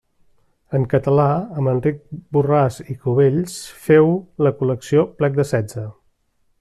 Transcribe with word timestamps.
En 0.77 0.85
català, 0.93 1.25
amb 1.63 1.69
Enric 1.73 1.99
Borràs 2.37 2.79
i 2.93 2.95
Cubells, 3.03 3.59
féu 3.85 4.11
la 4.47 4.53
col·lecció 4.63 5.05
Plec 5.21 5.39
de 5.43 5.47
Setze. 5.53 5.85